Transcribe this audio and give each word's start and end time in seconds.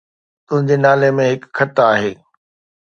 تنهنجي 0.47 0.77
نالي 0.83 1.09
۾ 1.21 1.29
هڪ 1.31 1.41
خط 1.57 1.75
آهي 1.91 2.11